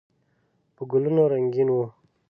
[0.75, 1.77] په ګلونو رنګین و.